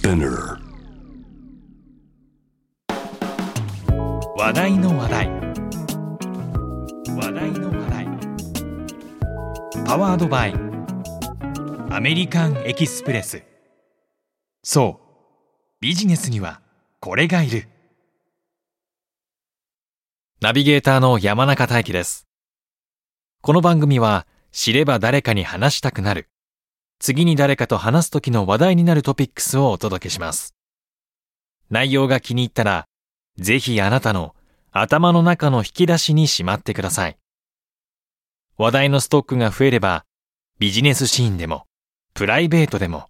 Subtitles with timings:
[0.00, 0.56] Spinner
[4.34, 5.28] 話題の話題。
[7.16, 8.08] 話題の話題。
[9.84, 10.54] パワードバイ。
[11.90, 13.42] アメリカンエキスプレス。
[14.62, 15.82] そう。
[15.82, 16.62] ビジネスには
[17.00, 17.68] これがいる。
[20.40, 22.26] ナビゲーターの山中大輝です。
[23.42, 26.30] この番組は知れば誰かに話したくなる。
[27.00, 30.54] 次に誰かと話す時の話題になるトピックスをお届けします
[31.68, 32.86] 内容が気に入ったら
[33.36, 34.36] ぜひあなたの
[34.72, 37.18] 頭の中の引き出しにしまってください。
[38.56, 40.04] 話題のストックが増えれば、
[40.58, 41.66] ビジネスシーンでも、
[42.14, 43.08] プライベートでも、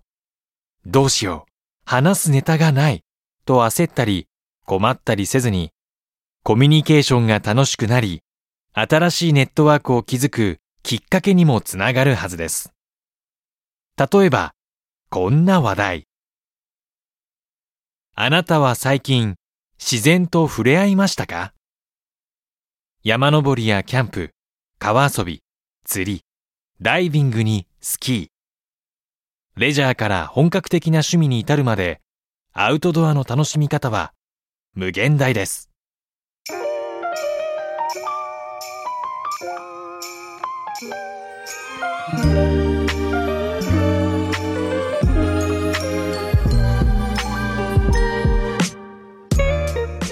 [0.86, 1.52] どうしよう、
[1.84, 3.02] 話すネタがない、
[3.45, 4.27] と焦ったり、
[4.64, 5.70] 困ったりせずに、
[6.45, 8.22] コミュニケーションが楽しくなり、
[8.72, 12.72] 新しいネットワークを築くきっかけにもつながるはずです。
[14.00, 14.54] 例えば、
[15.10, 16.08] こんな話題。
[18.14, 19.34] あなたは最近、
[19.78, 21.52] 自然と触れ合いましたか？
[23.02, 24.30] 山登りやキャンプ、
[24.78, 25.42] 川遊び、
[25.84, 26.25] 釣り、
[26.80, 28.28] ダイビングにスキー。
[29.56, 32.00] レジャーから本格的な趣味に至るまで、
[32.55, 34.14] アウトドアの楽しみ方は
[34.75, 35.69] 無限大です。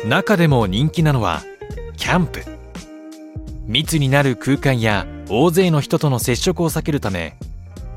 [0.08, 1.42] 中でも人気なのは
[1.98, 2.42] キャンプ。
[3.66, 7.36] 密になる空間や大勢の人との接触を避けるため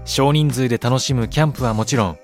[0.04, 2.18] 少人数で楽しむキャンプはもちろん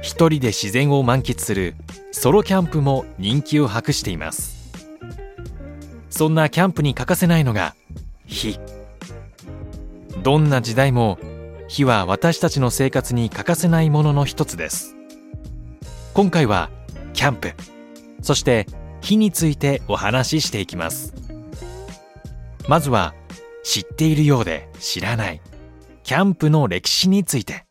[0.00, 1.74] 一人で自然を満喫する
[2.12, 4.70] ソロキャンプも人気を博しています。
[6.08, 7.74] そんなキャンプに欠かせないのが
[8.24, 8.58] 火。
[10.22, 11.18] どんな時代も
[11.68, 14.96] 火は私たちの生活に欠かせないものの一つです。
[16.14, 16.70] 今回は
[17.12, 17.52] キャンプ。
[18.22, 18.66] そして
[19.00, 21.14] 火についてお話ししていきます。
[22.68, 23.14] まずは
[23.64, 25.40] 知っているようで知らない。
[26.02, 27.66] キャンプの歴史について。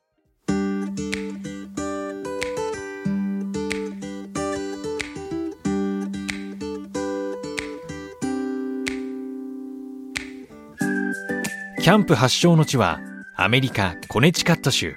[11.82, 13.00] キャンプ発祥の地は
[13.36, 14.96] アメリカ・コネチカット州。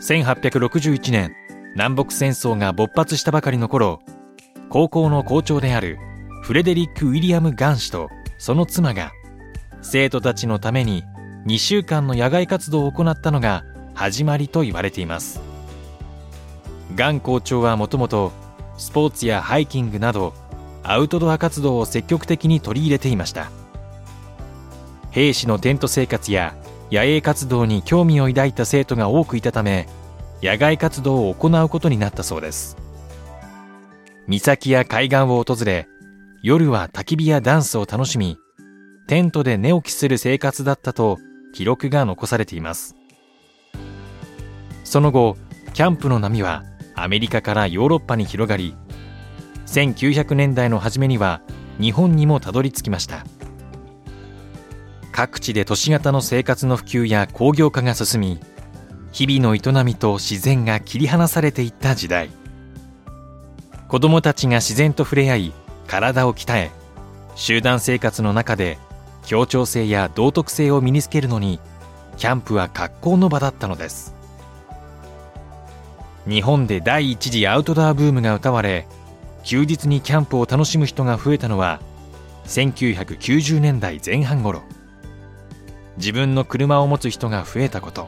[0.00, 1.34] 1861年
[1.74, 4.00] 南北戦争が勃発したばかりの頃
[4.70, 5.98] 高校の校長である
[6.42, 8.08] フレデリック・ウィリアム・ガン氏と
[8.38, 9.10] その妻が
[9.82, 11.02] 生徒たちのために
[11.44, 13.64] 2週間の野外活動を行ったのが
[13.94, 15.40] 始まりと言われています。
[16.94, 18.30] ガン校長はもともと
[18.78, 20.34] スポーツやハイキングなど
[20.84, 23.50] アウトドア活動を積極的に取り入れていました。
[25.10, 26.54] 兵士のテント生活や
[26.92, 29.88] 野営活動に興味を抱いた生徒が多くいたため
[30.40, 32.79] 野外活動を行うことになったそうです。
[34.38, 35.88] 岬や海岸を訪れ、
[36.44, 38.38] 夜は焚き火やダンスを楽しみ、
[39.08, 41.18] テントで寝起きする生活だったと
[41.52, 42.94] 記録が残されています。
[44.84, 45.36] その後、
[45.74, 46.62] キャンプの波は
[46.94, 48.76] アメリカからヨーロッパに広がり、
[49.66, 51.42] 1900年代の初めには
[51.80, 53.24] 日本にもたどり着きました。
[55.10, 58.40] 各地で都市型の生活の普及や工業化が進み、
[59.10, 62.30] 日々の営みと自然が切り離されていった時代。
[63.90, 65.52] 子供たちが自然と触れ合い
[65.88, 66.70] 体を鍛え
[67.34, 68.78] 集団生活の中で
[69.26, 71.58] 協調性や道徳性を身につけるのに
[72.16, 74.14] キャンプは格好の場だったのです。
[76.28, 78.86] 日本で第一次アウトドアブームが歌われ
[79.42, 81.80] 休日にキャンプを楽しむ人が増えたのは
[82.44, 84.62] 1990年代前半頃。
[85.96, 88.06] 自分の車を持つ人が増えたこと。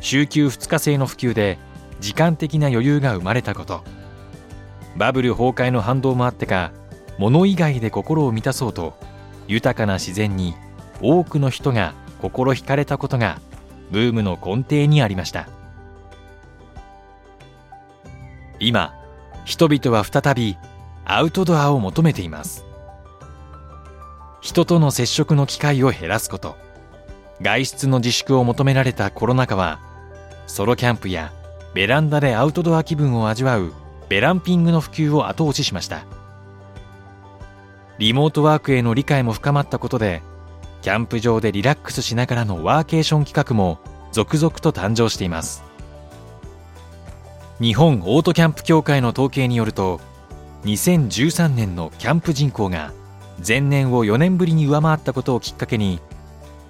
[0.00, 1.56] 週休2日制の普及で
[2.00, 3.97] 時間的な余裕が生まれたこと。
[4.98, 6.72] バブル崩壊の反動もあってか
[7.18, 8.94] 物以外で心を満たそうと
[9.46, 10.54] 豊かな自然に
[11.00, 13.40] 多くの人が心惹かれたことが
[13.92, 15.48] ブームの根底にありました。
[18.58, 18.92] 今
[19.44, 20.56] 人々は再び
[21.04, 22.66] アウトドアを求めています。
[24.40, 26.56] 人との接触の機会を減らすこと。
[27.40, 29.78] 外出の自粛を求められたコロナ禍は
[30.48, 31.32] ソロキャンプや
[31.72, 33.72] ベランダでアウトドア気分を味わう
[34.08, 36.04] ベランピングの普及を後押ししました。
[37.98, 40.22] リモートワークへの理解も深まったことで
[40.82, 43.80] キャンプ場でリラックスしながらのワーケーション企画も
[44.12, 45.64] 続々と誕生しています。
[47.60, 50.00] 日本オートキャンプ協会の統計によると
[50.64, 52.92] 2013年のキャンプ人口が
[53.46, 56.00] 前年を4年ぶりに上回ったことをきっかけに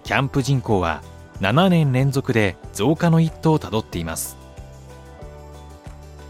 [0.05, 1.03] キャンプ人口は
[1.41, 4.48] 7年連続で増加の一途をたどっています。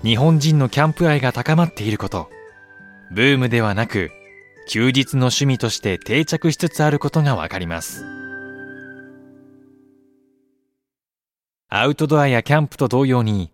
[0.05, 2.31] 日本人のキャンプ愛が高まっていること。
[3.11, 4.13] ブームではなく
[4.69, 8.05] 休日の趣味として定着しつつあることがわかります。
[11.69, 13.51] アウトドアやキャンプと同様に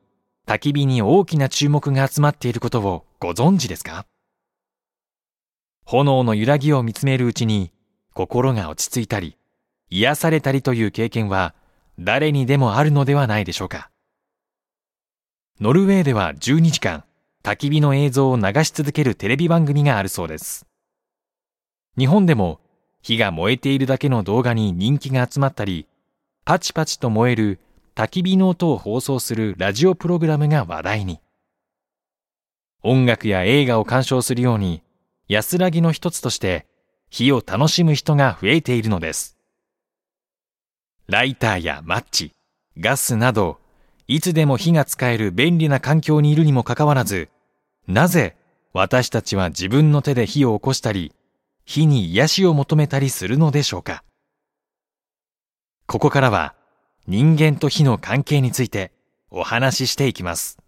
[0.47, 4.05] 焚き火に大きな注目が集まっていることをご存知ですか？
[5.87, 7.73] 炎の揺らぎを見つめるうちに
[8.13, 9.39] 心が落ち着いたり
[9.89, 11.55] 癒されたりという経験は
[11.99, 13.91] 誰にでもあるのではないでしょうか？
[15.61, 17.05] ノルウェーでは12時間
[17.45, 20.67] 焚き火の映像を流し続けるテレビ番組があるそうです。
[21.97, 22.59] 日本でも
[23.03, 25.87] 火が燃えているだけの動画に人気が集まったり
[26.45, 27.61] パチパチと燃える
[27.95, 31.21] 焚き火の音を放送するラジオプログラムが話題に。
[32.83, 34.83] 音楽や映画を鑑賞するように
[35.29, 36.67] 安らぎの一つとして
[37.11, 39.39] 火を楽しむ人が増えているのです。
[41.07, 42.33] ライターやマッチ
[42.77, 43.61] ガスなど
[44.07, 47.31] いつでも火が使える便利な環境にいるにもかかわらず
[47.89, 48.37] なぜ
[48.75, 51.13] 私たちは自分の手で火を起こしたり
[51.65, 54.05] 火に癒しを求めたりするのでしょうか。
[55.87, 56.55] ここからは
[57.07, 58.93] 人間と火の関係について
[59.31, 60.59] お話ししていきます。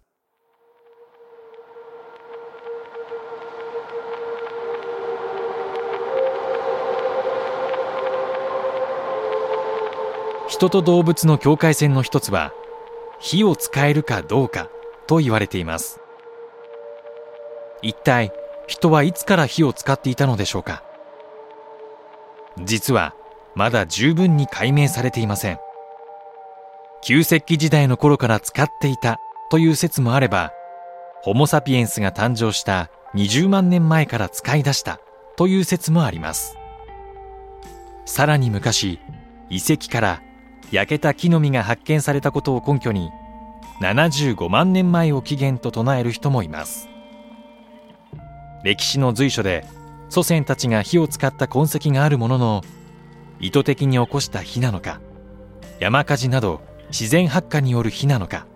[10.48, 12.52] 人と動物の境界線の一つは
[13.18, 14.68] 火を使えるかどうか
[15.06, 16.00] と言われています。
[17.82, 18.32] 一体
[18.66, 20.82] 人はいつから火を使っていたのでしょうか？
[22.58, 23.14] 実は
[23.54, 25.58] まだ十分に解明されていません。
[27.02, 29.20] 旧石器時代の頃から使っていた
[29.50, 30.52] という説もあれば
[31.22, 34.98] ホモ・サピエンスが誕生した20万年前から使い出した
[35.36, 36.56] という説もあります。
[38.04, 38.98] さらに昔
[39.50, 40.22] 遺跡から
[40.72, 43.10] 焼けた木の実が発見されたことを根拠に
[43.80, 46.88] 75万年前を起源と唱える人もいます。
[48.64, 49.64] 歴史の随所で
[50.08, 52.62] 祖先たちが火を使った痕跡があるものの
[53.38, 55.00] 意図的に起こした火なのか
[55.78, 58.46] 山火事など自然発火による火なのか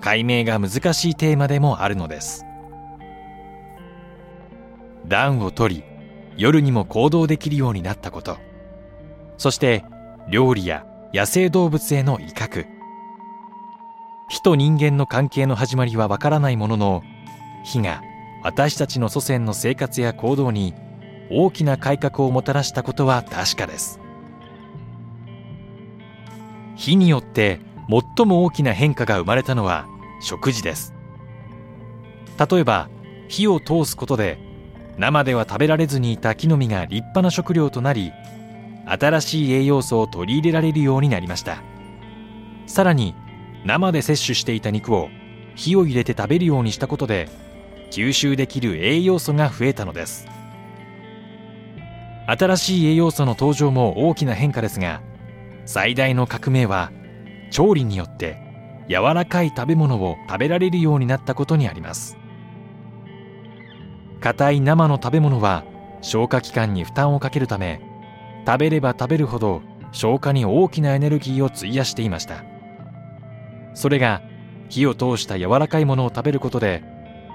[0.00, 2.46] 解明が難しいテーマでもあるのです。
[5.06, 5.84] 暖を取り
[6.36, 8.38] 夜にも行動できるようになったこと。
[9.36, 9.84] そして
[10.30, 12.68] 料理や野生動物への威嚇。
[14.28, 17.02] 火と人間の関係の始まりはわからないものの
[17.64, 18.00] 火が
[18.44, 20.72] 私たちの祖先の生活や行動に
[21.28, 23.98] 大きな改革をもたらしたことは確かです。
[26.76, 27.58] 火によって
[28.16, 29.88] 最も大きな変化が生まれたのは
[30.22, 30.94] 食事です。
[32.38, 32.88] 例えば
[33.26, 34.38] 火を通すことで
[34.96, 38.12] 生では食べられずにいた木の実が立派な食料となり
[38.90, 41.62] 新しい栄養素を取り入れられるようになりました。
[42.66, 43.14] さらに
[43.64, 45.08] 生で摂取していた肉を
[45.54, 47.28] 火を入れて食べるようにしたことで
[47.90, 50.26] 吸収できる栄養素が増えたのです。
[52.26, 55.02] 新しい栄養素の登場も大きな変化ですが
[55.66, 56.92] 最大の革命は
[57.50, 58.38] 調理によって
[58.88, 62.16] 柔らかい食べ物を食べられるようになったことにあります。
[64.20, 65.64] 硬い生の食べ物は
[66.02, 67.80] 消化器官に負担をかけるため
[68.46, 72.44] 食べれば食べるほど消化に大きなエネルギーを費やしていました。
[73.74, 74.22] それが
[74.68, 76.82] 火を通した柔らかいものを食べることで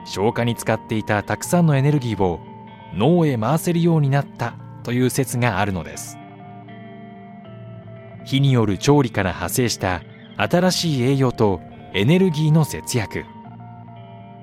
[0.06, 2.40] 消化に使っていたたくさんのエネルギーを
[2.94, 6.18] 脳へ回せるようになったという説があるのです。
[8.24, 10.02] 火による調理から派生した
[10.38, 11.62] 新しい栄養と
[11.94, 13.26] エネルギーの節約。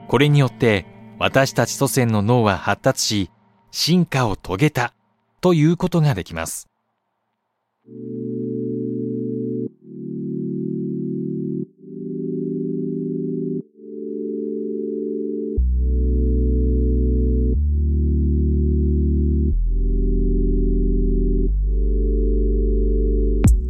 [0.08, 0.86] これによって
[1.18, 3.30] 私たち祖先の脳は発達し
[3.70, 4.94] 進化を遂げた。
[5.42, 6.68] ということができます。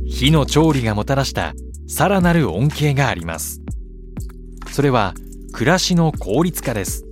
[0.07, 1.55] 火の調理がもたらした
[1.89, 3.61] さらなる恩恵があります
[4.71, 5.15] それは
[5.53, 7.05] 暮らしの効率化です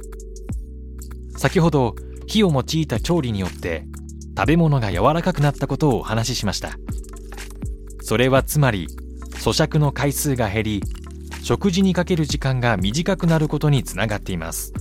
[1.36, 1.96] 先ほど
[2.28, 3.89] 火を用いた調理によって
[4.40, 6.70] 食べ物が柔らかくなったことをお話ししました。
[8.00, 8.86] それはつまり
[9.34, 10.82] 咀嚼の回数が減り
[11.42, 14.72] 食事にかける時間が短くなることにつながっています。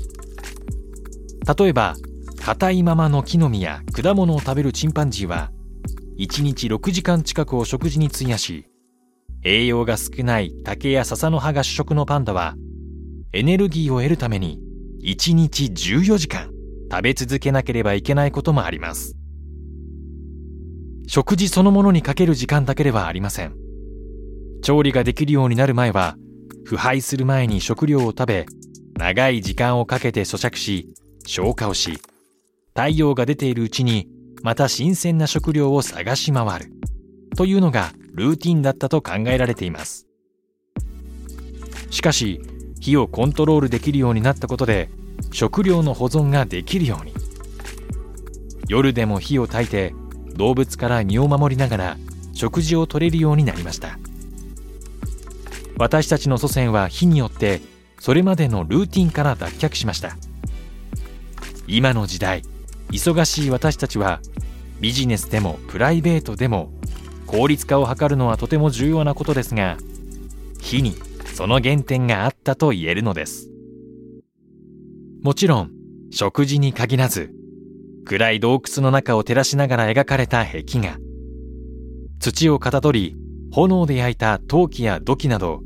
[1.58, 1.98] 例えば
[2.42, 5.52] 硬いままの木の実や果物を食べるチンパンジーは
[6.18, 8.66] 1日6時間近くを食事に費やし
[9.44, 12.56] 栄養が少ない竹や笹の葉が主食のパンダは
[13.34, 14.62] エネルギーを得るために
[15.04, 16.50] 1日14時間
[16.90, 19.19] 食べ続けなければいけないこともあります。
[21.12, 23.56] 食事そのものにかける時間だけではありません。
[24.62, 26.18] 調理ができるようになる前は
[26.66, 28.46] 腐敗する前に食料を食べ
[28.96, 30.94] 長い時間をかけて咀嚼し
[31.26, 32.00] 消化をし
[32.76, 34.08] 太陽が出ているうちに
[34.44, 36.72] また新鮮な食料を探し回る。
[37.36, 40.06] というのがルーティンだったと考えられています。
[41.90, 42.40] しかし
[42.80, 44.92] 火をコントロールできるようになったことで
[45.32, 47.14] 食料の保存ができるように。
[48.68, 49.96] 夜でも火を焚いて
[50.40, 51.98] 動物から身を守りながら
[52.34, 54.00] 食事をとれるようになりました。
[55.78, 57.60] 私たちの祖先は火によって
[58.00, 60.16] それまでのルーティンから脱却しました。
[61.68, 62.44] 今の時代
[62.90, 64.22] 忙しい私たちは
[64.80, 66.72] ビジネスでもプライベートでも
[67.28, 69.78] 効率化を図るのはとても重要なことですが
[70.62, 70.96] 火に
[71.36, 73.50] その原点があったと言えるのです。
[75.22, 75.72] もちろん
[76.12, 77.34] 食事に限らず
[78.10, 80.98] 暗い洞窟の中を照らしながら描かれた壁画。
[82.18, 83.16] 土をかたどり
[83.52, 85.60] 炎で焼いた陶器や土器など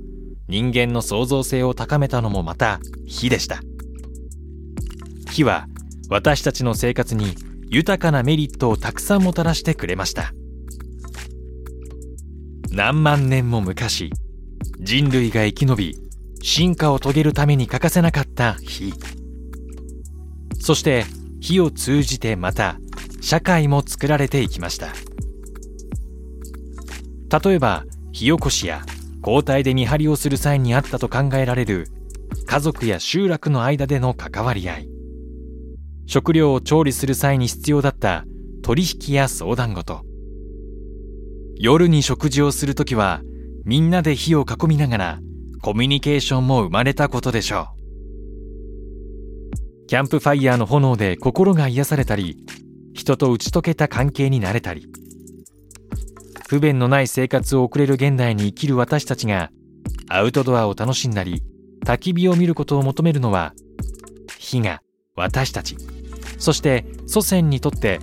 [0.49, 3.61] 人間の創造性を高めたのもまた火でした。
[5.31, 5.67] 火は
[6.09, 7.33] 私たちの生活に
[7.69, 10.33] 豊かなメリットをたくさんもたらしてくれました。
[12.71, 14.11] 何万年も昔
[14.81, 15.95] 人類が生き延び
[16.41, 18.93] 進化を遂げるために欠かせなかった火。
[20.59, 21.05] そして
[21.43, 22.79] 火を通じてまた
[23.19, 24.93] 社会も作られていきました。
[27.37, 27.83] 例えば
[28.13, 28.85] 火起こしや
[29.21, 31.89] 交代で見張りをする際にあったと考えられる
[32.45, 34.89] 家族や集落の間での関わり合い。
[36.05, 38.23] 食料を調理する際に必要だった
[38.61, 40.05] 取引や相談事。
[41.57, 43.21] 夜に食事をするときは
[43.65, 45.19] みんなで火を囲みながら
[45.61, 47.82] コミュニケーションも生まれたことでしょう。
[49.87, 52.37] キャンプファイヤーの炎で心が癒されたり
[52.93, 54.87] 人と打ち解けた関係になれたり。
[56.47, 59.49] 不便のない生活を送れる現代に生きる私たちが
[60.07, 61.41] アウトドアを楽しんだり
[61.85, 63.53] 焚き火を見ることを求めるのは
[64.37, 64.81] 火が
[65.15, 65.77] 私たち。
[66.37, 67.99] そして祖先にとって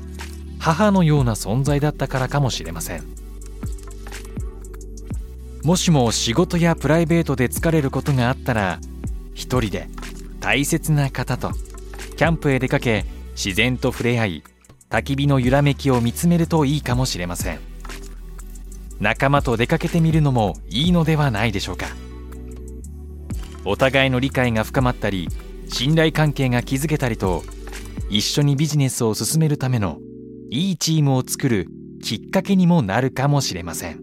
[0.59, 3.03] 母のような存在だったからかもしれません。
[5.63, 8.81] もしも仕事やプライベートで疲れることがあったら
[9.35, 9.89] 一人で
[10.41, 11.53] 大切な方と
[12.21, 14.45] キャンプへ出かけ自然と触れ合い
[14.91, 17.61] 焚き火の揺らめきを見つめるといいかもしれません。
[19.01, 21.87] 仲間と出かけてみるのもいいのではないでしょうか。
[23.65, 25.29] お互いの理解が深まったり
[25.71, 27.43] 信頼関係が築けたりと
[28.11, 29.97] 一緒にビジネスを進めるための
[30.51, 31.69] いいチームを作る
[32.03, 34.03] きっかけにもなるかもしれません。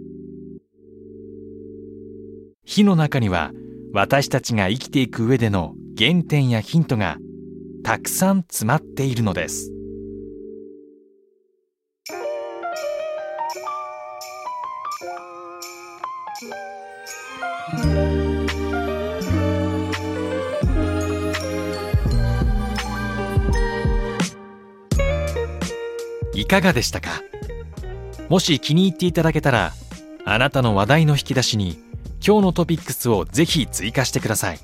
[2.65, 3.51] 火の中には
[3.93, 7.19] 私たちが生きていく上での原点やヒントが
[7.87, 9.71] たくさん詰まっているのです。
[26.33, 27.21] いかがでしたか？
[28.27, 29.71] もし気に入っていただけたら
[30.25, 31.79] あなたの話題の引き出しに
[32.15, 34.59] 今日のトピックスをぜひ追加してください。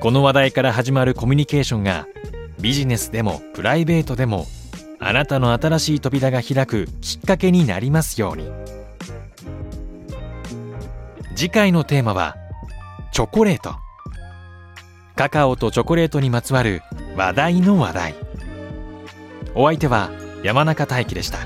[0.00, 2.06] この話題から始まるコミュニケーションが
[2.60, 4.46] ビジネスでもプライベートでも
[4.98, 8.50] あなたの新しい扉が開くきっかけになりますように。
[11.34, 12.36] 次回のテーマは
[13.12, 13.74] チョコレート。
[15.16, 16.82] カカオとチョコレートにまつわる
[17.16, 18.14] 話題の話題。
[19.54, 20.10] お相手は
[20.42, 21.38] 山中大輝でした。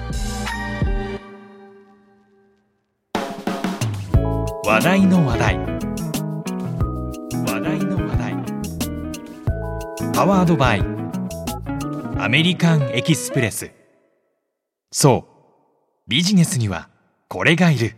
[4.65, 5.70] 話題の話題。
[10.21, 10.83] パワードバイ。
[12.19, 13.71] アメリカンエキスプレス。
[14.93, 15.27] そ
[16.07, 16.11] う。
[16.11, 16.91] ビジネスには
[17.31, 17.97] これがいる。